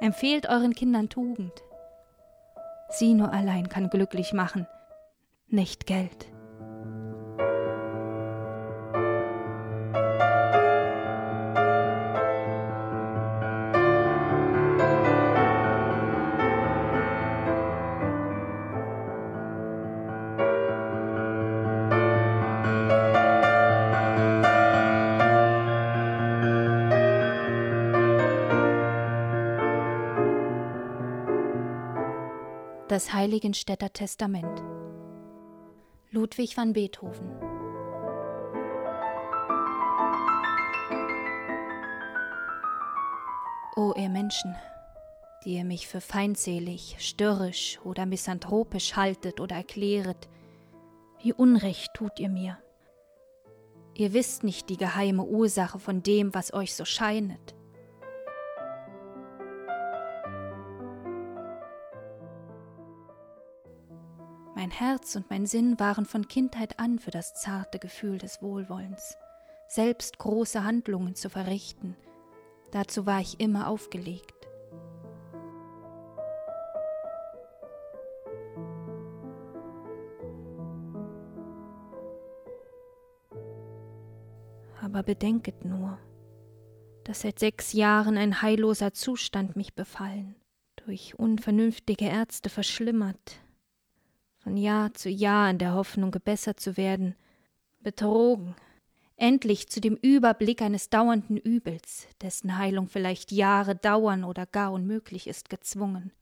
[0.00, 1.52] Empfehlt euren Kindern Tugend.
[2.88, 4.66] Sie nur allein kann glücklich machen,
[5.48, 6.26] nicht Geld.
[32.98, 34.60] Das Heiligenstädter Testament.
[36.10, 37.30] Ludwig van Beethoven.
[43.76, 44.56] O ihr Menschen,
[45.44, 50.28] die ihr mich für feindselig, störrisch oder misanthropisch haltet oder erkläret,
[51.22, 52.58] wie Unrecht tut ihr mir.
[53.94, 57.54] Ihr wisst nicht die geheime Ursache von dem, was euch so scheinet.
[64.58, 69.16] Mein Herz und mein Sinn waren von Kindheit an für das zarte Gefühl des Wohlwollens,
[69.68, 71.94] selbst große Handlungen zu verrichten.
[72.72, 74.34] Dazu war ich immer aufgelegt.
[84.82, 86.00] Aber bedenket nur,
[87.04, 90.34] dass seit sechs Jahren ein heilloser Zustand mich befallen,
[90.84, 93.38] durch unvernünftige Ärzte verschlimmert,
[94.48, 97.14] von Jahr zu Jahr in der Hoffnung gebessert zu werden,
[97.80, 98.56] betrogen,
[99.18, 105.26] endlich zu dem Überblick eines dauernden Übels, dessen Heilung vielleicht Jahre dauern oder gar unmöglich
[105.26, 106.12] ist, gezwungen.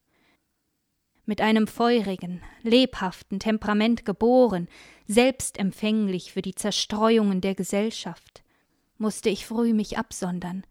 [1.24, 4.66] Mit einem feurigen, lebhaften Temperament geboren,
[5.06, 8.42] selbstempfänglich für die Zerstreuungen der Gesellschaft,
[8.98, 10.64] musste ich früh mich absondern,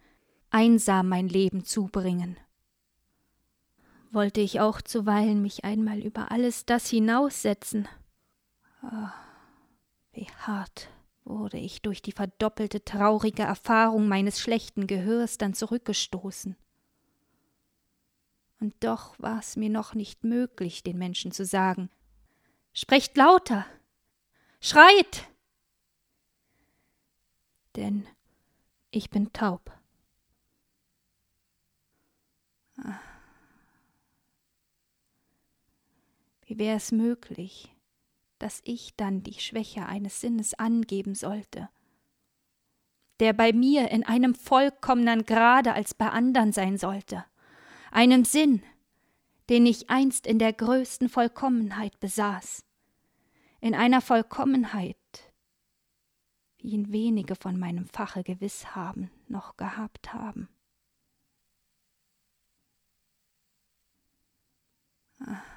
[0.50, 2.36] einsam mein Leben zubringen
[4.16, 7.88] wollte ich auch zuweilen mich einmal über alles das hinaussetzen.
[8.82, 9.10] Oh,
[10.14, 10.90] wie hart
[11.26, 16.56] wurde ich durch die verdoppelte traurige Erfahrung meines schlechten Gehörs dann zurückgestoßen.
[18.60, 21.90] Und doch war es mir noch nicht möglich, den Menschen zu sagen
[22.78, 23.66] Sprecht lauter.
[24.60, 25.30] Schreit.
[27.78, 28.06] Denn
[28.92, 29.72] ich bin taub.
[36.46, 37.76] Wie wäre es möglich,
[38.38, 41.70] dass ich dann die Schwäche eines Sinnes angeben sollte,
[43.20, 47.26] der bei mir in einem vollkommenen Grade als bei andern sein sollte,
[47.92, 48.62] einem Sinn,
[49.50, 52.64] den ich einst in der größten Vollkommenheit besaß,
[53.62, 54.98] in einer Vollkommenheit,
[56.58, 60.50] wie ihn wenige von meinem Fache gewiss haben, noch gehabt haben.
[65.26, 65.55] Ach.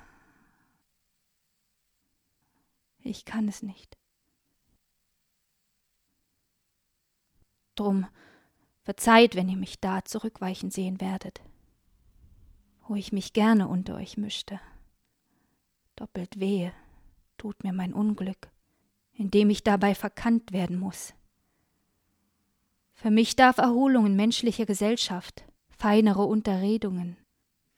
[3.08, 3.96] Ich kann es nicht.
[7.74, 8.06] Drum
[8.82, 11.40] verzeiht, wenn ihr mich da zurückweichen sehen werdet,
[12.86, 14.60] wo ich mich gerne unter euch mischte.
[15.96, 16.74] Doppelt wehe
[17.38, 18.50] tut mir mein Unglück,
[19.12, 21.14] indem ich dabei verkannt werden muss.
[22.92, 27.16] Für mich darf Erholung in menschlicher Gesellschaft, feinere Unterredungen,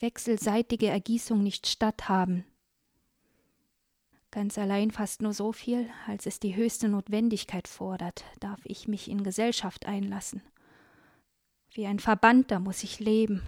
[0.00, 2.49] wechselseitige Ergießung nicht statthaben,
[4.32, 9.10] Ganz allein fast nur so viel, als es die höchste Notwendigkeit fordert, darf ich mich
[9.10, 10.42] in Gesellschaft einlassen.
[11.72, 13.42] Wie ein Verbannter muss ich leben.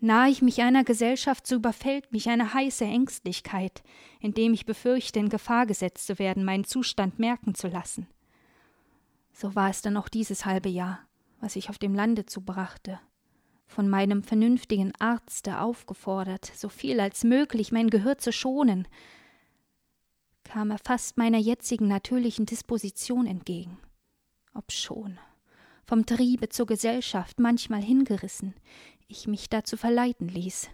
[0.00, 3.82] Nahe ich mich einer Gesellschaft, so überfällt mich eine heiße Ängstlichkeit,
[4.18, 8.08] indem ich befürchte, in Gefahr gesetzt zu werden, meinen Zustand merken zu lassen.
[9.32, 11.00] So war es dann auch dieses halbe Jahr,
[11.40, 12.98] was ich auf dem Lande zubrachte,
[13.66, 18.88] von meinem vernünftigen Arzte aufgefordert, so viel als möglich mein Gehör zu schonen,
[20.50, 23.78] kam er fast meiner jetzigen natürlichen Disposition entgegen.
[24.52, 25.16] Obschon,
[25.86, 28.54] vom Triebe zur Gesellschaft manchmal hingerissen,
[29.06, 30.68] ich mich dazu verleiten ließ.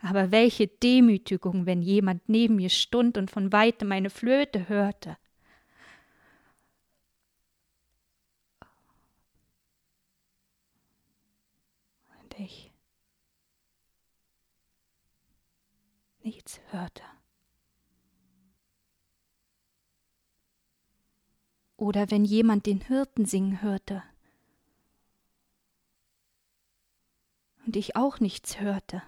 [0.00, 5.18] Aber welche Demütigung, wenn jemand neben mir stund und von weitem meine Flöte hörte.
[12.22, 12.67] Und ich
[16.28, 17.02] nichts hörte.
[21.78, 24.02] Oder wenn jemand den Hirten singen hörte
[27.64, 29.02] und ich auch nichts hörte.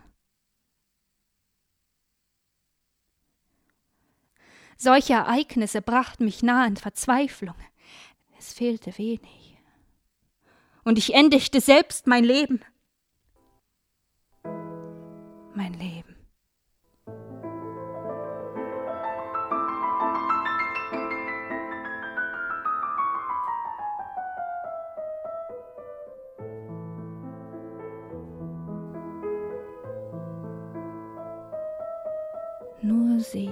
[4.79, 7.57] Solche Ereignisse brachten mich nahe an Verzweiflung.
[8.39, 9.59] Es fehlte wenig.
[10.85, 12.65] und ich endigte selbst mein Leben.
[15.55, 16.10] Mein Leben.
[32.83, 33.51] Nur sie.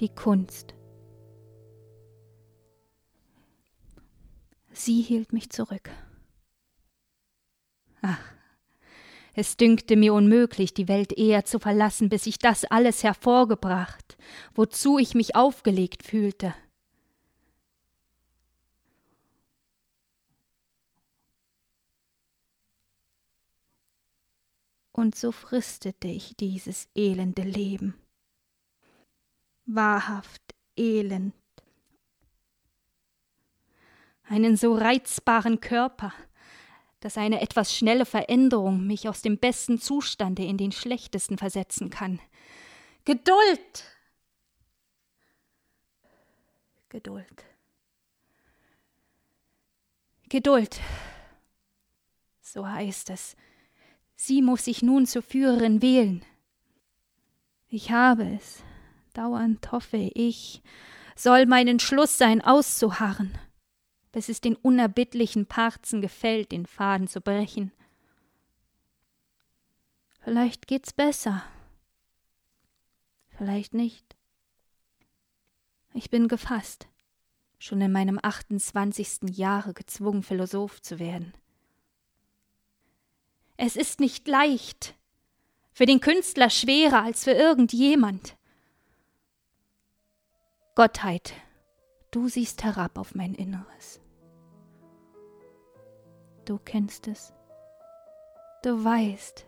[0.00, 0.74] Die Kunst.
[4.72, 5.90] Sie hielt mich zurück.
[8.00, 8.20] Ach,
[9.34, 14.16] es dünkte mir unmöglich, die Welt eher zu verlassen, bis ich das alles hervorgebracht,
[14.54, 16.54] wozu ich mich aufgelegt fühlte.
[24.92, 27.94] Und so fristete ich dieses elende Leben
[29.68, 30.42] wahrhaft
[30.76, 31.34] elend.
[34.24, 36.12] Einen so reizbaren Körper,
[37.00, 42.20] dass eine etwas schnelle Veränderung mich aus dem besten Zustande in den schlechtesten versetzen kann.
[43.04, 43.84] Geduld!
[46.88, 47.44] Geduld.
[50.28, 50.80] Geduld.
[52.40, 53.36] So heißt es.
[54.16, 56.24] Sie muss sich nun zur Führerin wählen.
[57.68, 58.62] Ich habe es
[59.18, 60.62] Dauernd hoffe ich,
[61.16, 63.36] soll mein Entschluss sein, auszuharren,
[64.12, 67.72] bis es den unerbittlichen Parzen gefällt, den Faden zu brechen.
[70.20, 71.42] Vielleicht geht's besser,
[73.36, 74.14] vielleicht nicht.
[75.94, 76.86] Ich bin gefasst,
[77.58, 81.34] schon in meinem achtundzwanzigsten Jahre gezwungen, Philosoph zu werden.
[83.56, 84.94] Es ist nicht leicht,
[85.72, 88.37] für den Künstler schwerer als für irgendjemand.
[90.78, 91.32] Gottheit,
[92.12, 94.00] du siehst herab auf mein Inneres.
[96.44, 97.34] Du kennst es.
[98.62, 99.44] Du weißt,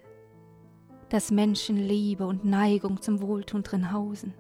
[1.08, 4.34] dass Menschen Liebe und Neigung zum Wohltun drin hausen.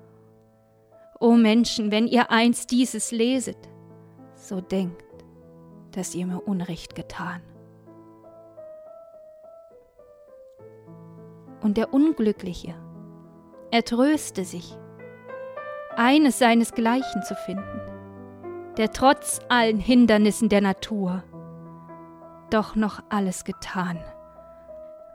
[1.20, 3.68] O Menschen, wenn ihr einst dieses leset,
[4.34, 5.24] so denkt,
[5.92, 7.40] dass ihr mir Unrecht getan.
[11.62, 12.74] Und der Unglückliche,
[13.70, 14.76] er tröste sich,
[15.96, 17.80] eines seinesgleichen zu finden,
[18.76, 21.22] der trotz allen Hindernissen der Natur
[22.50, 23.98] doch noch alles getan,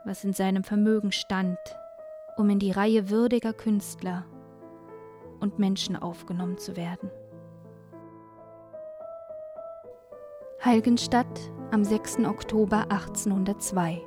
[0.04, 1.58] was in seinem Vermögen stand,
[2.36, 4.24] um in die Reihe würdiger Künstler
[5.40, 7.10] und Menschen aufgenommen zu werden.
[10.64, 12.20] Heiligenstadt am 6.
[12.20, 14.02] Oktober 1802